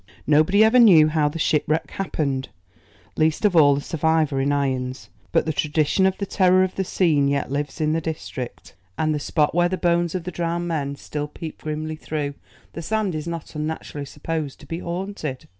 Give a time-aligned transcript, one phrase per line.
[0.25, 2.49] Nobody ever knew how the shipwreck happened,
[3.17, 6.83] least of all the survivor in irons, but the tradition of the terror of the
[6.83, 10.67] scene yet lives in the district, and the spot where the bones of the drowned
[10.67, 12.33] men still peep grimly through
[12.73, 15.47] the sand is not unnaturally supposed to be haunted.